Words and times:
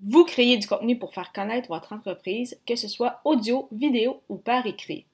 Vous 0.00 0.24
créez 0.24 0.56
du 0.58 0.68
contenu 0.68 0.96
pour 0.96 1.12
faire 1.12 1.32
connaître 1.32 1.68
votre 1.68 1.92
entreprise, 1.92 2.56
que 2.66 2.76
ce 2.76 2.86
soit 2.86 3.20
audio, 3.24 3.68
vidéo 3.72 4.22
ou 4.28 4.36
par 4.36 4.64
écrit. 4.64 5.06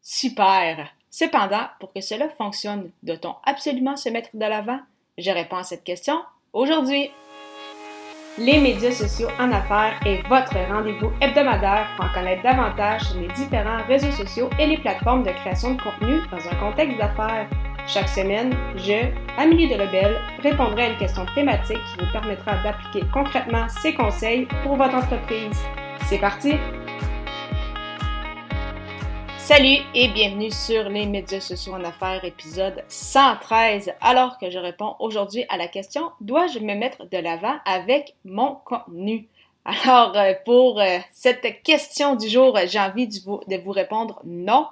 Super! 0.00 0.88
Cependant, 1.10 1.66
pour 1.78 1.92
que 1.92 2.00
cela 2.00 2.28
fonctionne, 2.28 2.90
doit-on 3.02 3.36
absolument 3.44 3.96
se 3.96 4.08
mettre 4.08 4.30
de 4.34 4.40
l'avant? 4.40 4.80
Je 5.16 5.30
réponds 5.30 5.58
à 5.58 5.62
cette 5.62 5.84
question 5.84 6.18
aujourd'hui. 6.52 7.10
Les 8.38 8.58
médias 8.58 8.92
sociaux 8.92 9.28
en 9.38 9.52
affaires 9.52 10.00
est 10.06 10.26
votre 10.26 10.56
rendez-vous 10.72 11.12
hebdomadaire 11.20 11.86
pour 11.94 12.06
en 12.06 12.12
connaître 12.14 12.42
davantage 12.42 13.02
sur 13.02 13.20
les 13.20 13.28
différents 13.28 13.84
réseaux 13.86 14.10
sociaux 14.10 14.48
et 14.58 14.66
les 14.66 14.78
plateformes 14.78 15.22
de 15.22 15.30
création 15.30 15.74
de 15.74 15.82
contenu 15.82 16.18
dans 16.30 16.48
un 16.48 16.54
contexte 16.56 16.96
d'affaires. 16.96 17.48
Chaque 17.86 18.08
semaine, 18.08 18.56
je, 18.76 19.10
Amélie 19.36 19.68
Delebel, 19.68 20.16
répondrai 20.40 20.82
à 20.82 20.88
une 20.92 20.98
question 20.98 21.26
thématique 21.34 21.76
qui 21.76 22.04
vous 22.04 22.12
permettra 22.12 22.62
d'appliquer 22.62 23.04
concrètement 23.12 23.66
ces 23.82 23.92
conseils 23.92 24.46
pour 24.62 24.76
votre 24.76 24.94
entreprise. 24.94 25.58
C'est 26.06 26.18
parti! 26.18 26.54
Salut 29.36 29.78
et 29.94 30.08
bienvenue 30.08 30.52
sur 30.52 30.88
les 30.88 31.06
médias 31.06 31.40
sociaux 31.40 31.74
en 31.74 31.82
affaires, 31.82 32.24
épisode 32.24 32.84
113. 32.86 33.92
Alors 34.00 34.38
que 34.38 34.48
je 34.48 34.58
réponds 34.58 34.94
aujourd'hui 35.00 35.44
à 35.48 35.56
la 35.56 35.66
question, 35.66 36.12
dois-je 36.20 36.60
me 36.60 36.74
mettre 36.74 37.08
de 37.10 37.18
l'avant 37.18 37.56
avec 37.66 38.14
mon 38.24 38.58
contenu? 38.64 39.26
Alors, 39.64 40.16
euh, 40.16 40.34
pour 40.44 40.80
euh, 40.80 40.98
cette 41.12 41.62
question 41.62 42.14
du 42.14 42.28
jour, 42.28 42.56
j'ai 42.66 42.78
envie 42.78 43.08
de 43.08 43.16
vous, 43.24 43.40
de 43.48 43.56
vous 43.56 43.72
répondre 43.72 44.20
non, 44.24 44.66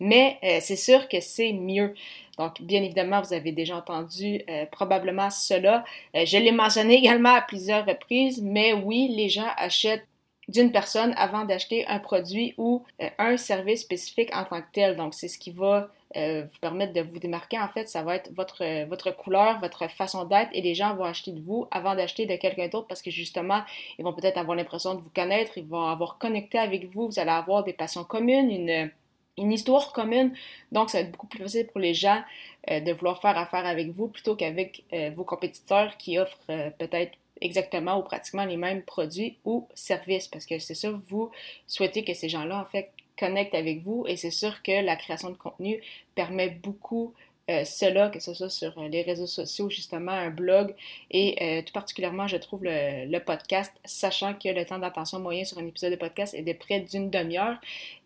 mais 0.00 0.38
euh, 0.44 0.58
c'est 0.60 0.76
sûr 0.76 1.08
que 1.08 1.20
c'est 1.20 1.52
mieux. 1.52 1.94
Donc, 2.38 2.60
bien 2.60 2.82
évidemment, 2.82 3.22
vous 3.22 3.32
avez 3.32 3.52
déjà 3.52 3.76
entendu 3.76 4.42
euh, 4.48 4.66
probablement 4.66 5.30
cela. 5.30 5.84
Euh, 6.14 6.26
je 6.26 6.36
l'ai 6.36 6.52
mentionné 6.52 6.94
également 6.94 7.34
à 7.34 7.40
plusieurs 7.40 7.86
reprises, 7.86 8.42
mais 8.42 8.72
oui, 8.72 9.08
les 9.16 9.28
gens 9.28 9.48
achètent 9.56 10.06
d'une 10.48 10.70
personne 10.70 11.12
avant 11.16 11.44
d'acheter 11.44 11.86
un 11.86 11.98
produit 11.98 12.54
ou 12.56 12.84
euh, 13.02 13.08
un 13.18 13.36
service 13.36 13.80
spécifique 13.80 14.30
en 14.34 14.44
tant 14.44 14.60
que 14.60 14.66
tel. 14.72 14.96
Donc, 14.96 15.14
c'est 15.14 15.28
ce 15.28 15.38
qui 15.38 15.50
va 15.50 15.88
vous 16.14 16.58
permettre 16.62 16.94
de 16.94 17.02
vous 17.02 17.18
démarquer. 17.18 17.58
En 17.58 17.68
fait, 17.68 17.90
ça 17.90 18.02
va 18.02 18.14
être 18.14 18.32
votre, 18.34 18.86
votre 18.86 19.10
couleur, 19.14 19.58
votre 19.60 19.86
façon 19.90 20.24
d'être 20.24 20.48
et 20.54 20.62
les 20.62 20.74
gens 20.74 20.94
vont 20.94 21.04
acheter 21.04 21.30
de 21.30 21.40
vous 21.40 21.66
avant 21.70 21.94
d'acheter 21.94 22.24
de 22.24 22.36
quelqu'un 22.36 22.68
d'autre 22.68 22.86
parce 22.86 23.02
que 23.02 23.10
justement, 23.10 23.60
ils 23.98 24.04
vont 24.04 24.14
peut-être 24.14 24.38
avoir 24.38 24.56
l'impression 24.56 24.94
de 24.94 25.00
vous 25.02 25.10
connaître, 25.14 25.58
ils 25.58 25.66
vont 25.66 25.82
avoir 25.82 26.16
connecté 26.16 26.58
avec 26.58 26.86
vous, 26.90 27.08
vous 27.08 27.18
allez 27.18 27.32
avoir 27.32 27.64
des 27.64 27.74
passions 27.74 28.04
communes, 28.04 28.50
une 28.50 28.90
une 29.38 29.52
histoire 29.52 29.92
commune. 29.92 30.32
Donc, 30.72 30.90
ça 30.90 30.98
va 30.98 31.04
être 31.04 31.12
beaucoup 31.12 31.26
plus 31.26 31.40
facile 31.40 31.66
pour 31.66 31.80
les 31.80 31.94
gens 31.94 32.22
euh, 32.70 32.80
de 32.80 32.92
vouloir 32.92 33.20
faire 33.20 33.36
affaire 33.36 33.66
avec 33.66 33.90
vous 33.90 34.08
plutôt 34.08 34.36
qu'avec 34.36 34.84
euh, 34.92 35.10
vos 35.14 35.24
compétiteurs 35.24 35.96
qui 35.96 36.18
offrent 36.18 36.38
euh, 36.50 36.70
peut-être 36.70 37.12
exactement 37.40 37.98
ou 37.98 38.02
pratiquement 38.02 38.44
les 38.44 38.56
mêmes 38.56 38.82
produits 38.82 39.38
ou 39.44 39.68
services. 39.74 40.28
Parce 40.28 40.46
que 40.46 40.58
c'est 40.58 40.74
ça, 40.74 40.90
vous 41.08 41.30
souhaitez 41.66 42.04
que 42.04 42.14
ces 42.14 42.28
gens-là, 42.28 42.60
en 42.60 42.64
fait, 42.64 42.90
connectent 43.18 43.54
avec 43.54 43.82
vous 43.82 44.04
et 44.06 44.16
c'est 44.16 44.30
sûr 44.30 44.62
que 44.62 44.84
la 44.84 44.96
création 44.96 45.30
de 45.30 45.36
contenu 45.36 45.80
permet 46.14 46.50
beaucoup 46.50 47.14
euh, 47.48 47.64
cela, 47.64 48.10
que 48.10 48.18
ce 48.18 48.34
soit 48.34 48.50
sur 48.50 48.76
euh, 48.76 48.88
les 48.88 49.02
réseaux 49.02 49.28
sociaux, 49.28 49.70
justement, 49.70 50.10
un 50.10 50.30
blog 50.30 50.74
et 51.12 51.36
euh, 51.40 51.62
tout 51.62 51.72
particulièrement, 51.72 52.26
je 52.26 52.36
trouve 52.38 52.64
le, 52.64 53.18
podcast, 53.20 53.72
sachant 53.84 54.34
que 54.34 54.48
le 54.48 54.64
temps 54.64 54.80
d'attention 54.80 55.20
moyen 55.20 55.44
sur 55.44 55.58
un 55.58 55.66
épisode 55.66 55.92
de 55.92 55.96
podcast 55.96 56.34
est 56.34 56.42
de 56.42 56.52
près 56.52 56.80
d'une 56.80 57.08
demi-heure 57.08 57.56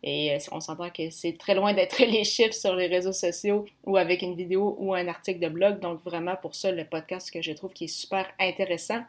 et 0.02 0.36
on 0.52 0.61
s'entend 0.61 0.91
que 0.91 1.11
c'est 1.11 1.38
très 1.38 1.55
loin 1.55 1.72
d'être 1.72 1.98
les 2.06 2.24
chiffres 2.24 2.55
sur 2.55 2.74
les 2.74 2.86
réseaux 2.86 3.12
sociaux 3.12 3.64
ou 3.86 3.96
avec 3.96 4.20
une 4.22 4.34
vidéo 4.34 4.77
ou 4.78 4.94
un 4.94 5.08
article 5.08 5.41
de 5.41 5.48
blog. 5.48 5.80
Donc 5.80 6.02
vraiment 6.05 6.36
pour 6.36 6.55
ça, 6.55 6.70
le 6.70 6.84
podcast 6.84 7.30
que 7.30 7.41
je 7.41 7.52
trouve 7.52 7.72
qui 7.72 7.84
est 7.84 7.88
super 7.88 8.27
intéressant. 8.38 9.02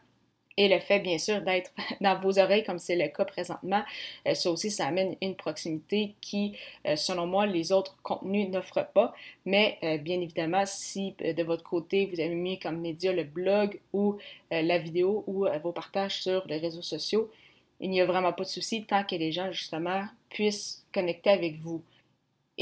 Et 0.62 0.67
le 0.67 0.78
fait, 0.80 1.00
bien 1.00 1.17
sûr, 1.17 1.42
d'être 1.42 1.72
dans 2.02 2.20
vos 2.20 2.38
oreilles, 2.38 2.64
comme 2.64 2.78
c'est 2.78 2.95
le 2.95 3.08
cas 3.08 3.26
présentement, 3.26 3.81
euh, 4.28 4.36
ça 4.36 4.52
aussi, 4.52 4.70
ça 4.70 4.86
amène 4.86 5.16
une 5.20 5.36
proximité 5.36 6.14
qui, 6.22 6.56
euh, 6.86 6.95
selon 6.95 7.26
moi, 7.26 7.48
les 7.48 7.72
autres 7.72 7.98
contenus 8.03 8.48
n'offrent 8.48 8.86
pas. 8.94 9.12
Mais 9.44 9.80
euh, 9.81 9.97
bien 9.97 10.22
évidemment, 10.22 10.62
si 10.68 11.16
de 11.19 11.41
votre 11.41 11.63
côté, 11.63 12.06
vous 12.06 12.19
avez 12.19 12.36
mis 12.36 12.59
comme 12.59 12.80
média 12.80 13.12
le 13.12 13.24
blog 13.24 13.80
ou 13.91 14.18
la 14.52 14.78
vidéo 14.78 15.24
ou 15.25 15.47
vos 15.63 15.72
partages 15.72 16.22
sur 16.22 16.46
les 16.46 16.58
réseaux 16.58 16.84
sociaux, 16.84 17.31
il 17.80 17.90
n'y 17.90 18.00
a 18.00 18.06
vraiment 18.06 18.31
pas 18.31 18.44
de 18.44 18.50
souci 18.50 18.86
tant 18.86 19.03
que 19.03 19.16
les 19.16 19.31
gens, 19.31 19.52
justement, 19.52 20.03
puissent 20.30 20.86
connecter 20.94 21.31
avec 21.31 21.57
vous. 21.59 21.81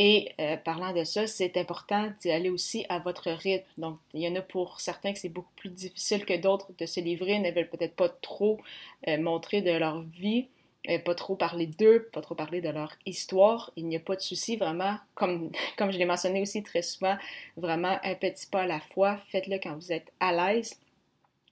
Et 0.02 0.32
euh, 0.40 0.56
parlant 0.56 0.94
de 0.94 1.04
ça, 1.04 1.28
c'est 1.28 1.58
important 1.58 2.10
d'y 2.22 2.32
aller 2.32 2.50
aussi 2.50 2.86
à 2.88 3.00
votre 3.00 3.30
rythme. 3.30 3.68
Donc, 3.78 3.98
il 4.14 4.22
y 4.22 4.28
en 4.30 4.36
a 4.36 4.42
pour 4.42 4.80
certains 4.80 5.12
que 5.12 5.20
c'est 5.20 5.28
beaucoup 5.28 5.52
plus 5.58 5.70
difficile 5.70 6.26
que 6.26 6.38
d'autres 6.38 6.72
de 6.78 6.86
se 6.86 7.02
livrer, 7.02 7.38
ne 7.38 7.52
veulent 7.52 7.70
peut-être 7.70 7.98
pas 7.98 8.08
trop 8.08 8.62
euh, 9.10 9.18
montrer 9.18 9.62
de 9.62 9.72
leur 9.72 10.02
vie, 10.04 10.48
euh, 10.90 11.00
pas 11.00 11.16
trop 11.16 11.36
parler 11.36 11.68
d'eux, 11.68 12.08
pas 12.14 12.22
trop 12.22 12.34
parler 12.34 12.62
de 12.62 12.70
leur 12.70 12.94
histoire. 13.06 13.74
Il 13.76 13.88
n'y 13.88 13.98
a 13.98 14.00
pas 14.00 14.16
de 14.16 14.22
souci, 14.22 14.56
vraiment, 14.56 14.96
comme, 15.16 15.52
comme 15.78 15.92
je 15.92 15.98
l'ai 15.98 16.06
mentionné 16.06 16.42
aussi 16.42 16.64
très 16.64 16.82
souvent, 16.82 17.18
vraiment 17.58 18.00
un 18.02 18.16
petit 18.16 18.48
pas 18.48 18.62
à 18.62 18.68
la 18.68 18.80
fois. 18.80 19.18
Faites-le 19.28 19.60
quand 19.62 19.76
vous 19.76 19.92
êtes 19.92 20.14
à 20.22 20.32
l'aise. 20.32 20.80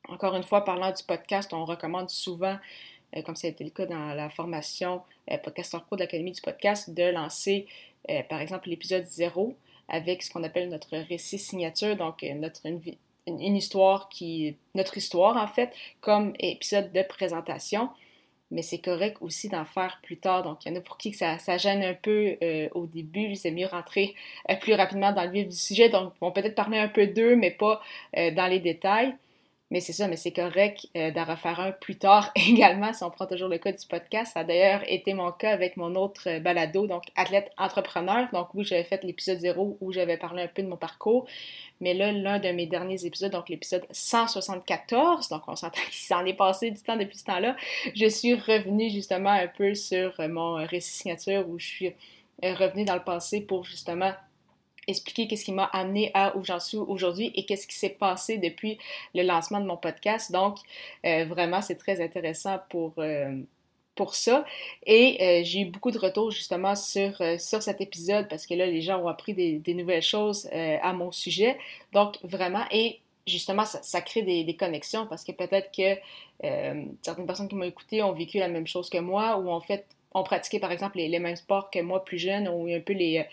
Encore 0.07 0.37
une 0.37 0.43
fois, 0.43 0.63
parlant 0.63 0.93
du 0.93 1.03
podcast, 1.03 1.51
on 1.51 1.65
recommande 1.65 2.09
souvent 2.09 2.57
comme 3.25 3.35
ça 3.35 3.47
a 3.47 3.49
été 3.49 3.63
le 3.63 3.69
cas 3.69 3.85
dans 3.85 4.13
la 4.13 4.29
formation 4.29 5.01
Podcaster 5.43 5.79
Pro 5.85 5.95
de 5.95 6.01
l'Académie 6.01 6.33
du 6.33 6.41
podcast, 6.41 6.89
de 6.93 7.03
lancer 7.03 7.67
euh, 8.09 8.23
par 8.23 8.41
exemple, 8.41 8.69
l'épisode 8.69 9.05
0 9.05 9.55
avec 9.89 10.21
ce 10.21 10.31
qu'on 10.31 10.43
appelle 10.43 10.69
notre 10.69 10.97
récit 10.97 11.39
signature, 11.39 11.95
donc 11.95 12.23
euh, 12.23 12.33
notre, 12.33 12.61
une, 12.65 13.55
histoire 13.55 14.09
qui, 14.09 14.55
notre 14.75 14.97
histoire 14.97 15.37
en 15.37 15.47
fait, 15.47 15.73
comme 16.01 16.33
épisode 16.39 16.91
de 16.91 17.01
présentation. 17.03 17.89
Mais 18.49 18.61
c'est 18.61 18.77
correct 18.77 19.17
aussi 19.19 19.49
d'en 19.49 19.65
faire 19.65 19.99
plus 20.01 20.15
tard. 20.15 20.41
Donc, 20.43 20.63
il 20.63 20.69
y 20.69 20.71
en 20.73 20.77
a 20.77 20.81
pour 20.81 20.97
qui 20.97 21.11
ça, 21.11 21.37
ça 21.37 21.57
gêne 21.57 21.83
un 21.83 21.93
peu 21.93 22.37
euh, 22.41 22.69
au 22.73 22.85
début. 22.85 23.35
C'est 23.35 23.51
mieux 23.51 23.67
rentrer 23.67 24.15
plus 24.61 24.73
rapidement 24.73 25.11
dans 25.11 25.25
le 25.25 25.31
vif 25.31 25.49
du 25.49 25.55
sujet. 25.55 25.89
Donc, 25.89 26.13
on 26.21 26.31
peut 26.31 26.41
peut-être 26.41 26.55
parler 26.55 26.77
un 26.77 26.87
peu 26.87 27.07
d'eux, 27.07 27.35
mais 27.35 27.51
pas 27.51 27.81
dans 28.15 28.47
les 28.49 28.61
détails. 28.61 29.13
Mais 29.69 29.81
c'est 29.81 29.91
ça, 29.91 30.07
mais 30.07 30.15
c'est 30.15 30.31
correct 30.31 30.87
euh, 30.95 31.11
d'en 31.11 31.25
refaire 31.25 31.59
un 31.59 31.73
plus 31.73 31.97
tard 31.97 32.31
également, 32.35 32.93
si 32.93 33.03
on 33.03 33.09
prend 33.09 33.25
toujours 33.25 33.49
le 33.49 33.57
cas 33.57 33.73
du 33.73 33.85
podcast. 33.85 34.33
Ça 34.33 34.41
a 34.41 34.43
d'ailleurs 34.45 34.81
été 34.87 35.13
mon 35.13 35.31
cas 35.33 35.51
avec 35.51 35.75
mon 35.75 35.95
autre 35.95 36.29
euh, 36.29 36.39
balado, 36.39 36.87
donc 36.87 37.03
athlète 37.17 37.51
entrepreneur. 37.57 38.29
Donc 38.31 38.53
oui, 38.53 38.63
j'avais 38.63 38.85
fait 38.85 39.03
l'épisode 39.03 39.39
0 39.39 39.77
où 39.81 39.91
j'avais 39.91 40.15
parlé 40.15 40.43
un 40.43 40.47
peu 40.47 40.63
de 40.63 40.69
mon 40.69 40.77
parcours. 40.77 41.27
Mais 41.81 41.93
là, 41.93 42.13
l'un 42.13 42.39
de 42.39 42.49
mes 42.49 42.65
derniers 42.65 43.05
épisodes, 43.05 43.31
donc 43.31 43.49
l'épisode 43.49 43.85
174, 43.91 45.27
donc 45.27 45.41
on 45.47 45.55
s'entend 45.57 45.81
qu'il 45.91 46.05
s'en 46.05 46.25
est 46.25 46.33
passé 46.33 46.71
du 46.71 46.81
temps 46.81 46.95
depuis 46.95 47.17
ce 47.17 47.25
temps-là, 47.25 47.57
je 47.93 48.07
suis 48.07 48.35
revenue 48.35 48.89
justement 48.89 49.31
un 49.31 49.47
peu 49.47 49.75
sur 49.75 50.17
euh, 50.19 50.29
mon 50.29 50.65
récit 50.65 50.97
signature 50.97 51.47
où 51.49 51.59
je 51.59 51.65
suis 51.65 51.93
revenue 52.41 52.85
dans 52.85 52.95
le 52.95 53.03
passé 53.03 53.41
pour 53.41 53.65
justement 53.65 54.13
expliquer 54.87 55.27
qu'est-ce 55.27 55.45
qui 55.45 55.51
m'a 55.51 55.65
amené 55.65 56.11
à 56.13 56.35
où 56.37 56.43
j'en 56.43 56.59
suis 56.59 56.77
aujourd'hui 56.77 57.31
et 57.35 57.45
qu'est-ce 57.45 57.67
qui 57.67 57.75
s'est 57.75 57.89
passé 57.89 58.37
depuis 58.37 58.77
le 59.13 59.23
lancement 59.23 59.59
de 59.59 59.65
mon 59.65 59.77
podcast. 59.77 60.31
Donc, 60.31 60.57
euh, 61.05 61.25
vraiment, 61.25 61.61
c'est 61.61 61.75
très 61.75 62.01
intéressant 62.01 62.59
pour, 62.69 62.93
euh, 62.97 63.37
ça. 64.11 64.45
Et 64.85 65.17
euh, 65.21 65.41
j'ai 65.43 65.61
eu 65.61 65.65
beaucoup 65.65 65.89
de 65.89 65.97
retours 65.97 66.29
justement 66.29 66.75
sur, 66.75 67.17
cet 67.39 67.81
épisode 67.81 68.27
parce 68.29 68.45
que 68.45 68.53
là, 68.53 68.67
les 68.67 68.81
gens 68.81 69.01
ont 69.01 69.07
appris 69.07 69.33
des, 69.33 69.73
nouvelles 69.73 70.03
choses 70.03 70.47
à 70.53 70.93
mon 70.93 71.11
sujet. 71.11 71.57
Donc, 71.93 72.17
vraiment, 72.23 72.63
et 72.71 72.99
justement, 73.25 73.65
ça, 73.65 73.81
ça 73.81 74.01
crée 74.01 74.21
des, 74.21 74.43
des, 74.43 74.55
connexions 74.55 75.07
parce 75.07 75.23
que 75.23 75.31
peut-être 75.31 75.71
que 75.75 75.99
certaines 77.01 77.25
personnes 77.25 77.47
qui 77.47 77.55
m'ont 77.55 77.63
écouté 77.63 78.03
ont 78.03 78.13
vécu 78.13 78.37
la 78.37 78.49
même 78.49 78.67
chose 78.67 78.87
que 78.87 78.99
moi 78.99 79.37
ou 79.39 79.49
ont 79.49 79.61
fait 79.61 79.87
ont 80.17 80.23
pratiqué 80.23 80.59
par 80.59 80.71
exemple 80.71 80.97
les, 80.97 81.19
mêmes 81.19 81.35
sports 81.35 81.69
que 81.69 81.79
moi 81.79 82.03
plus 82.03 82.17
jeune, 82.17 82.49
eu 82.67 82.75
un 82.75 82.79
peu 82.79 82.93
les, 82.93 83.25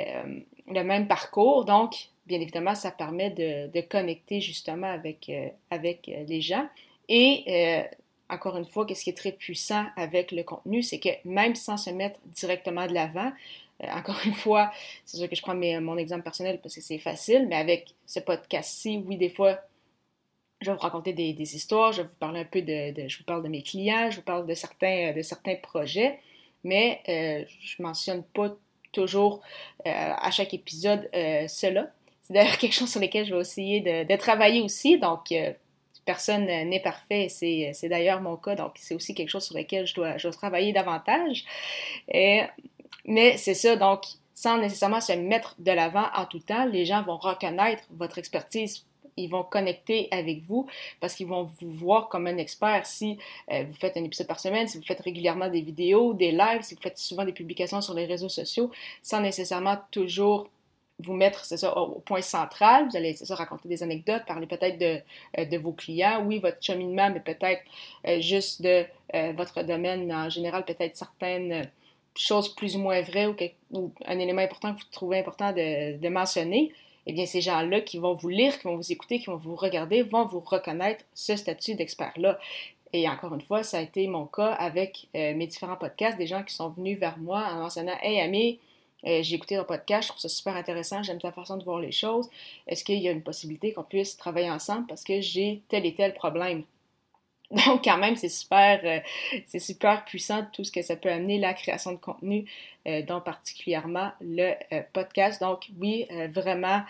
euh, 0.00 0.40
le 0.68 0.82
même 0.82 1.08
parcours. 1.08 1.64
Donc, 1.64 2.08
bien 2.26 2.40
évidemment, 2.40 2.74
ça 2.74 2.90
permet 2.90 3.30
de, 3.30 3.80
connecter 3.82 4.40
justement 4.40 4.88
avec, 4.88 5.28
euh, 5.28 5.48
euh, 5.72 6.24
les 6.26 6.40
gens. 6.40 6.68
Et 7.08 7.84
encore 8.28 8.56
une 8.56 8.66
fois, 8.66 8.84
qu'est-ce 8.84 9.04
qui 9.04 9.10
est 9.10 9.16
très 9.16 9.32
puissant 9.32 9.86
avec 9.96 10.32
le 10.32 10.42
contenu, 10.42 10.82
c'est 10.82 10.98
que 10.98 11.10
même 11.24 11.54
sans 11.54 11.76
se 11.76 11.90
mettre 11.90 12.18
directement 12.26 12.86
de 12.86 12.92
l'avant, 12.92 13.30
encore 13.80 14.18
une 14.24 14.34
fois, 14.34 14.72
c'est 15.04 15.18
sûr 15.18 15.28
que 15.28 15.36
je 15.36 15.42
prends 15.42 15.54
mon 15.54 15.96
exemple 15.96 16.22
personnel 16.22 16.58
parce 16.60 16.74
que 16.74 16.80
c'est 16.80 16.98
facile, 16.98 17.46
mais 17.46 17.54
avec 17.54 17.94
ce 18.06 18.18
podcast-ci, 18.18 19.04
oui, 19.06 19.16
des 19.16 19.30
fois, 19.30 19.60
je 20.60 20.70
vais 20.70 20.76
vous 20.76 20.82
raconter 20.82 21.12
des, 21.12 21.54
histoires, 21.54 21.92
je 21.92 22.02
vais 22.02 22.08
vous 22.08 22.16
parler 22.18 22.40
un 22.40 22.44
peu 22.44 22.62
de, 22.62 23.08
je 23.08 23.18
vous 23.18 23.24
parle 23.24 23.42
de 23.42 23.48
mes 23.48 23.62
clients, 23.62 24.10
je 24.10 24.16
vous 24.16 24.22
parle 24.22 24.46
de 24.46 24.54
certains, 24.54 25.12
de 25.12 25.22
certains 25.22 25.56
projets, 25.56 26.18
mais 26.66 27.00
euh, 27.08 27.44
je 27.60 27.82
mentionne 27.82 28.24
pas 28.24 28.56
toujours 28.96 29.42
euh, 29.86 29.90
à 29.90 30.30
chaque 30.30 30.52
épisode 30.54 31.08
euh, 31.14 31.46
cela. 31.48 31.88
C'est 32.22 32.34
d'ailleurs 32.34 32.58
quelque 32.62 32.72
chose 32.72 32.90
sur 32.90 33.00
lequel 33.00 33.26
je 33.26 33.34
vais 33.34 33.40
essayer 33.40 33.80
de, 33.80 34.16
travailler 34.16 34.62
aussi, 34.62 34.98
donc 34.98 35.30
euh, 35.32 35.52
personne 36.04 36.46
n'est 36.46 36.80
parfait, 36.80 37.28
c'est, 37.28 37.88
d'ailleurs 37.88 38.20
mon 38.20 38.36
cas, 38.36 38.54
donc 38.54 38.72
c'est 38.76 38.94
aussi 38.94 39.14
quelque 39.14 39.28
chose 39.28 39.44
sur 39.44 39.56
lequel 39.56 39.86
je 39.86 39.94
dois, 39.94 40.16
travailler 40.32 40.72
davantage. 40.72 41.44
Mais 43.08 43.36
c'est 43.36 43.54
ça, 43.54 43.76
donc 43.76 44.02
sans 44.34 44.58
nécessairement 44.58 45.00
se 45.00 45.12
mettre 45.12 45.54
de 45.58 45.72
l'avant 45.72 46.06
en 46.14 46.26
tout 46.26 46.40
temps, 46.40 46.66
les 46.66 46.84
gens 46.84 47.02
vont 47.02 47.16
reconnaître 47.16 47.82
votre 47.90 48.18
expertise 48.18 48.84
ils 49.16 49.28
vont 49.28 49.42
connecter 49.42 50.08
avec 50.10 50.42
vous 50.44 50.66
parce 51.00 51.14
qu'ils 51.14 51.26
vont 51.26 51.44
vous 51.44 51.70
voir 51.70 52.08
comme 52.08 52.26
un 52.26 52.36
expert 52.36 52.86
si 52.86 53.18
euh, 53.50 53.64
vous 53.64 53.74
faites 53.74 53.96
un 53.96 54.04
épisode 54.04 54.26
par 54.26 54.40
semaine, 54.40 54.68
si 54.68 54.78
vous 54.78 54.84
faites 54.84 55.00
régulièrement 55.00 55.48
des 55.48 55.62
vidéos, 55.62 56.14
des 56.14 56.32
lives, 56.32 56.62
si 56.62 56.74
vous 56.74 56.80
faites 56.80 56.98
souvent 56.98 57.24
des 57.24 57.32
publications 57.32 57.80
sur 57.80 57.94
les 57.94 58.04
réseaux 58.04 58.28
sociaux, 58.28 58.70
sans 59.02 59.20
nécessairement 59.20 59.78
toujours 59.90 60.48
vous 60.98 61.12
mettre, 61.12 61.44
c'est 61.44 61.58
ça, 61.58 61.76
au, 61.76 62.00
point 62.00 62.22
central. 62.22 62.88
Vous 62.88 62.96
allez, 62.96 63.14
ça, 63.16 63.34
raconter 63.34 63.68
des 63.68 63.82
anecdotes, 63.82 64.24
parler 64.26 64.46
peut-être 64.46 64.78
de, 64.78 64.98
euh, 65.38 65.44
de 65.44 65.58
vos 65.58 65.72
clients, 65.72 66.24
oui, 66.24 66.38
votre 66.38 66.62
cheminement, 66.62 67.10
mais 67.10 67.20
peut-être 67.20 67.62
euh, 68.06 68.20
juste 68.20 68.62
de 68.62 68.84
votre 69.34 69.62
domaine 69.62 70.12
en 70.12 70.28
général, 70.28 70.64
peut-être 70.64 70.96
certaines 70.96 71.70
choses 72.16 72.54
plus 72.54 72.76
ou 72.76 72.80
moins 72.80 73.00
vraies 73.02 73.28
ou, 73.70 73.92
un 74.04 74.18
élément 74.18 74.42
important 74.42 74.74
que 74.74 74.80
vous 74.80 74.86
trouvez 74.90 75.18
important 75.20 75.52
de, 75.52 75.96
de 75.96 76.08
mentionner 76.08 76.72
eh 77.06 77.12
bien, 77.12 77.26
ces 77.26 77.40
gens-là 77.40 77.80
qui 77.80 77.98
vont 77.98 78.14
vous 78.14 78.28
lire, 78.28 78.58
qui 78.58 78.64
vont 78.64 78.76
vous 78.76 78.92
écouter, 78.92 79.18
qui 79.18 79.26
vont 79.26 79.36
vous 79.36 79.54
regarder, 79.54 80.02
vont 80.02 80.26
vous 80.26 80.40
reconnaître 80.40 81.04
ce 81.14 81.36
statut 81.36 81.74
d'expert-là. 81.74 82.38
Et 82.92 83.08
encore 83.08 83.34
une 83.34 83.40
fois, 83.40 83.62
ça 83.62 83.78
a 83.78 83.80
été 83.80 84.06
mon 84.08 84.26
cas 84.26 84.52
avec 84.52 85.08
euh, 85.14 85.34
mes 85.34 85.46
différents 85.46 85.76
podcasts, 85.76 86.18
des 86.18 86.26
gens 86.26 86.42
qui 86.42 86.54
sont 86.54 86.68
venus 86.68 86.98
vers 86.98 87.18
moi 87.18 87.46
en 87.50 87.60
mentionnant 87.60 87.96
Hey, 88.02 88.20
Ami, 88.20 88.58
euh, 89.06 89.22
j'ai 89.22 89.36
écouté 89.36 89.56
ton 89.56 89.64
podcast, 89.64 90.04
je 90.04 90.08
trouve 90.08 90.20
ça 90.20 90.28
super 90.28 90.56
intéressant, 90.56 91.02
j'aime 91.02 91.20
ta 91.20 91.30
façon 91.30 91.56
de 91.56 91.64
voir 91.64 91.78
les 91.78 91.92
choses. 91.92 92.28
Est-ce 92.66 92.84
qu'il 92.84 92.98
y 92.98 93.08
a 93.08 93.12
une 93.12 93.22
possibilité 93.22 93.72
qu'on 93.72 93.84
puisse 93.84 94.16
travailler 94.16 94.50
ensemble 94.50 94.86
parce 94.86 95.04
que 95.04 95.20
j'ai 95.20 95.62
tel 95.68 95.86
et 95.86 95.94
tel 95.94 96.14
problème? 96.14 96.64
Donc, 97.50 97.84
quand 97.84 97.98
même, 97.98 98.16
c'est 98.16 98.28
super, 98.28 98.80
euh, 98.84 98.98
c'est 99.46 99.60
super 99.60 100.04
puissant 100.04 100.44
tout 100.52 100.64
ce 100.64 100.72
que 100.72 100.82
ça 100.82 100.96
peut 100.96 101.10
amener, 101.10 101.38
la 101.38 101.54
création 101.54 101.92
de 101.92 101.96
contenu, 101.96 102.44
euh, 102.88 103.02
dont 103.02 103.20
particulièrement 103.20 104.10
le 104.20 104.52
euh, 104.72 104.82
podcast. 104.92 105.40
Donc, 105.40 105.68
oui, 105.80 106.08
vraiment, 106.30 106.82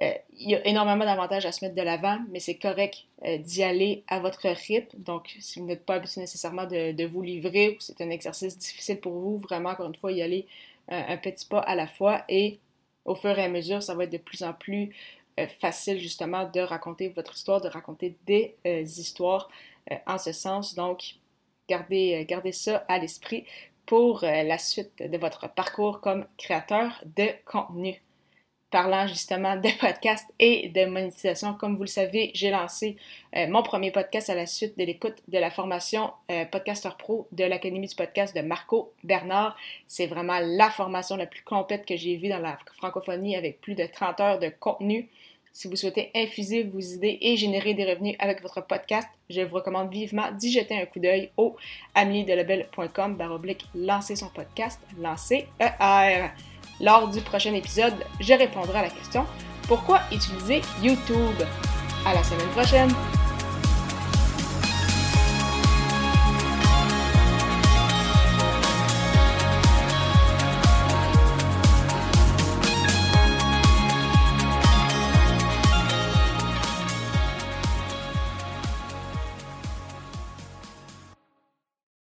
il 0.00 0.50
y 0.50 0.54
a 0.54 0.66
énormément 0.66 1.04
d'avantages 1.04 1.46
à 1.46 1.52
se 1.52 1.64
mettre 1.64 1.76
de 1.76 1.82
l'avant, 1.82 2.18
mais 2.30 2.40
c'est 2.40 2.56
correct 2.56 3.04
d'y 3.24 3.62
aller 3.62 4.02
à 4.08 4.18
votre 4.18 4.48
rythme. 4.48 4.98
Donc, 4.98 5.36
si 5.38 5.60
vous 5.60 5.66
n'êtes 5.66 5.84
pas 5.84 5.94
habitué 5.94 6.22
nécessairement 6.22 6.64
de, 6.64 7.06
vous 7.06 7.22
livrer 7.22 7.70
ou 7.70 7.76
c'est 7.78 8.00
un 8.00 8.10
exercice 8.10 8.56
difficile 8.56 8.98
pour 8.98 9.12
vous, 9.12 9.38
vraiment, 9.38 9.70
encore 9.70 9.86
une 9.86 9.94
fois, 9.94 10.12
y 10.12 10.22
aller 10.22 10.46
un 10.88 11.16
petit 11.18 11.46
pas 11.46 11.60
à 11.60 11.74
la 11.74 11.86
fois 11.86 12.24
et 12.28 12.58
au 13.04 13.14
fur 13.14 13.38
et 13.38 13.44
à 13.44 13.48
mesure, 13.48 13.82
ça 13.82 13.94
va 13.94 14.04
être 14.04 14.12
de 14.12 14.18
plus 14.18 14.42
en 14.42 14.52
plus 14.52 14.90
facile 15.60 15.98
justement 15.98 16.48
de 16.48 16.60
raconter 16.60 17.08
votre 17.08 17.34
histoire, 17.34 17.60
de 17.60 17.68
raconter 17.68 18.16
des 18.26 18.54
histoires 18.64 19.48
en 20.06 20.18
ce 20.18 20.32
sens. 20.32 20.74
Donc, 20.74 21.14
gardez, 21.68 22.20
euh, 22.20 22.24
gardez 22.24 22.52
ça 22.52 22.84
à 22.88 22.98
l'esprit 22.98 23.44
pour 23.86 24.24
euh, 24.24 24.42
la 24.42 24.58
suite 24.58 25.02
de 25.02 25.18
votre 25.18 25.52
parcours 25.52 26.00
comme 26.00 26.26
créateur 26.36 27.02
de 27.16 27.28
contenu. 27.44 28.02
Parlant 28.70 29.08
justement 29.08 29.56
de 29.56 29.68
podcast 29.80 30.26
et 30.38 30.68
de 30.68 30.84
monétisation, 30.84 31.54
comme 31.54 31.74
vous 31.74 31.82
le 31.82 31.88
savez, 31.88 32.30
j'ai 32.34 32.50
lancé 32.50 32.96
mon 33.48 33.64
premier 33.64 33.90
podcast 33.90 34.30
à 34.30 34.36
la 34.36 34.46
suite 34.46 34.78
de 34.78 34.84
l'écoute 34.84 35.16
de 35.26 35.38
la 35.38 35.50
formation 35.50 36.12
Podcaster 36.52 36.90
Pro 36.96 37.26
de 37.32 37.42
l'Académie 37.42 37.88
du 37.88 37.96
podcast 37.96 38.34
de 38.36 38.42
Marco 38.42 38.92
Bernard. 39.02 39.56
C'est 39.88 40.06
vraiment 40.06 40.38
la 40.40 40.70
formation 40.70 41.16
la 41.16 41.26
plus 41.26 41.42
complète 41.42 41.84
que 41.84 41.96
j'ai 41.96 42.16
vue 42.16 42.28
dans 42.28 42.38
la 42.38 42.58
francophonie 42.76 43.34
avec 43.34 43.60
plus 43.60 43.74
de 43.74 43.86
30 43.86 44.20
heures 44.20 44.38
de 44.38 44.50
contenu. 44.50 45.08
Si 45.52 45.68
vous 45.68 45.76
souhaitez 45.76 46.10
infuser 46.14 46.62
vos 46.62 46.78
idées 46.78 47.18
et 47.20 47.36
générer 47.36 47.74
des 47.74 47.84
revenus 47.84 48.16
avec 48.18 48.40
votre 48.42 48.64
podcast, 48.66 49.08
je 49.28 49.40
vous 49.40 49.56
recommande 49.56 49.90
vivement 49.90 50.30
d'y 50.32 50.52
jeter 50.52 50.80
un 50.80 50.86
coup 50.86 51.00
d'œil 51.00 51.30
au 51.36 51.56
ameliedelabel.com 51.94 53.16
baroblique 53.16 53.66
lancer 53.74 54.16
son 54.16 54.28
podcast, 54.28 54.80
lancer 54.98 55.46
ER. 55.58 56.28
Lors 56.80 57.08
du 57.08 57.20
prochain 57.20 57.52
épisode, 57.54 57.94
je 58.20 58.32
répondrai 58.32 58.78
à 58.78 58.82
la 58.82 58.90
question 58.90 59.26
Pourquoi 59.68 60.00
utiliser 60.12 60.62
YouTube? 60.82 61.42
À 62.06 62.14
la 62.14 62.22
semaine 62.22 62.48
prochaine! 62.48 63.19